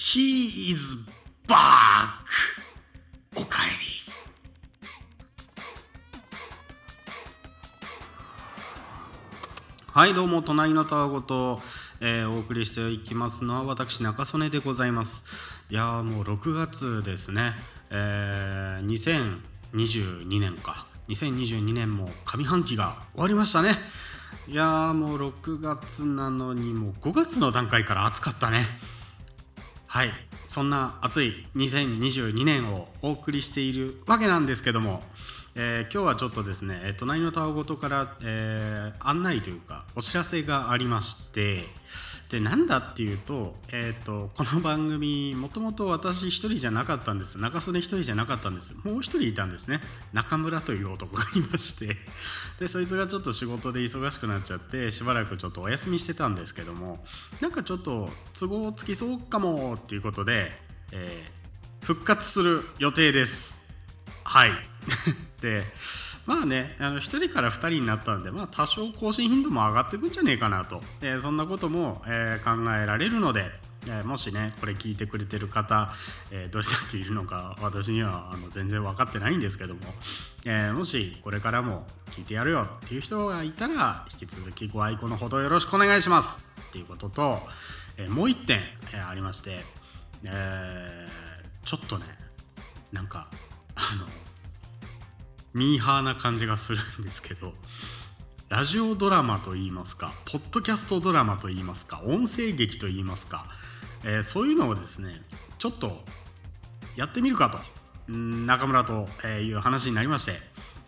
[0.00, 0.96] He is
[1.48, 1.56] back!
[3.34, 4.12] おかえり。
[9.88, 11.60] はい、どうも、隣のたわごと、
[12.00, 15.24] えーお送りしていきますのは、私、中曽根でございます。
[15.68, 17.54] いやー、もう6月ですね。
[17.90, 20.86] えー2022年か。
[21.08, 23.70] 2022年も上半期が終わりましたね。
[24.46, 28.60] いやー、もう6月なのに、もう5月の段階から暑かったね。
[29.98, 30.10] はい、
[30.46, 35.02] そんな暑い2022年をお送りしているわけなんですけども、
[35.56, 41.64] えー今日はちょっとですね、え隣のタワごとから、えー案内というかお知らせがありまして
[42.30, 47.38] でなんだっていうと,、えー、とこの番組もともと私一人じゃなかったんです。
[47.38, 48.74] 中曽根一人じゃなかったんです。
[48.84, 49.80] もう一人いたんですね。
[50.12, 51.96] 中村という男がいまして。
[52.60, 57.04] でそいつがちょっと仕事で忙しくなっちゃってしばらくちょっとお休みしてたんですけども。
[57.40, 60.50] なんかちょっと都合つきそうかもっていうことで、
[60.92, 61.38] えー
[61.82, 63.66] 復活する予定です。
[64.24, 64.50] はい。
[65.40, 65.64] で
[66.28, 73.44] まあねあの1人から2人になったんで、まあ、多少更新頻度も上がってくんじゃねえかなと、えーそんなことも、えー考えられるので、
[73.88, 75.90] えもしねこれ聞いてくれてる方、
[76.30, 79.80] えどれだけいるのか私にはあの全然分かってないんですけども、
[80.44, 86.52] えもしこれからも聞いてやるよっていう人がいたら引き続きご愛顧のほどよろしくお願いします。
[86.68, 87.40] っていうことと、
[87.96, 88.58] えもう1点、
[88.94, 89.64] えありまして、
[90.26, 91.08] え
[91.64, 92.04] ちょっとね
[92.92, 93.28] なんか
[93.74, 94.27] あの
[95.58, 97.52] ミーハーな感じがするんですけど
[98.48, 103.46] ラジオドラマといいますかポッドキャストドラマといいますか音声劇といいますか、
[104.04, 105.20] えーそういうのをですね
[105.58, 105.90] ちょっと
[106.94, 107.58] やってみるかと
[108.12, 110.32] 中村という話になりまして、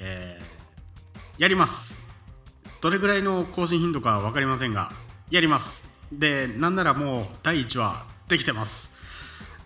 [0.00, 0.56] えー
[1.38, 1.98] やります。
[2.80, 4.90] どれぐらいの更新頻度か分かりませんが
[5.30, 5.86] やります。
[6.10, 8.90] でなんならもう第1話できてます。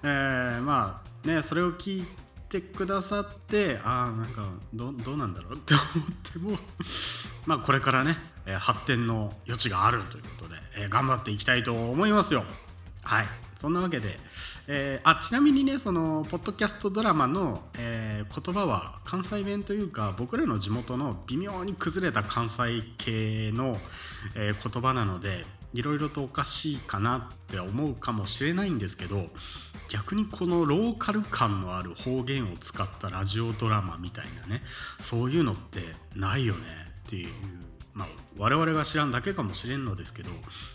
[0.03, 2.07] えーまあねそれを聞い
[2.51, 5.55] てくださってああなんかどうなんだろう？
[5.57, 6.59] って思っても
[7.47, 8.19] まあこれからね、
[8.59, 12.45] 発展の余地があるということで、えー頑張っていきたいと思いますよ。
[13.03, 13.29] はい。
[13.55, 14.19] そんなわけで、
[14.69, 23.81] えーあちなみにねそのポッドキャストドラマの、えー言葉は関西弁というか僕らの地元の微妙に崩れた関西系の、
[24.35, 29.31] えー言葉なのでいろいろとおかしいかなって思うかもしれないんですけど
[29.91, 34.63] 逆にこのローカル感のある方言を使ったラジオドラマみたいなね
[35.01, 35.81] そういうのって
[36.15, 36.61] ないよね
[37.07, 37.29] っていう
[37.93, 38.09] まあ
[38.39, 40.31] 我々が知らんだけかもしれんのですけど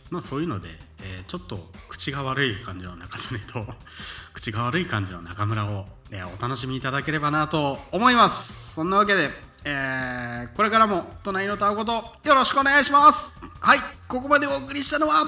[0.09, 0.67] まあそういうので、
[1.01, 3.65] えーちょっと口が悪い感じの中曽根と
[4.33, 8.73] 口が悪い感じの中村を、えーお楽しみいただければなと思います。
[8.75, 9.31] そんなわけで、
[9.63, 11.93] えーこれからも隣のたわごと
[12.25, 13.39] よろしくお願いします。
[13.61, 15.23] はいここまでお送りしたのは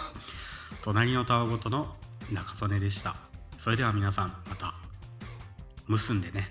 [0.82, 1.96] 隣のたわごとの
[2.32, 3.27] 中曽根でした。
[3.58, 4.74] それでは皆さんまた
[5.88, 6.44] 結んでね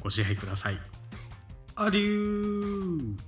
[0.00, 0.78] ご支配ください。
[1.76, 3.27] アデュー。